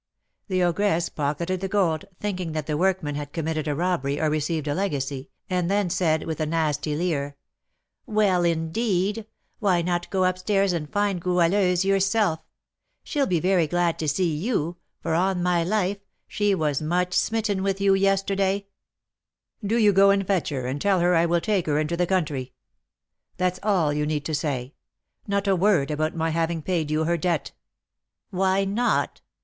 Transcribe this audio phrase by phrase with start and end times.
[0.47, 4.67] The ogress pocketed the gold, thinking that the workman had committed a robbery, or received
[4.67, 7.37] a legacy, and then said, with a nasty leer,
[8.07, 9.27] "Well, indeed!
[9.59, 12.39] Why not go up stairs, and find Goualeuse yourself;
[13.03, 17.61] she'll be very glad to see you, for, on my life, she was much smitten
[17.61, 18.65] with you yesterday?"
[19.63, 22.07] "Do you go and fetch her, and tell her I will take her into the
[22.07, 22.53] country;
[23.37, 24.73] that's all you need say;
[25.27, 27.51] not a word about my having paid you her debt."
[28.31, 29.21] "Why not?"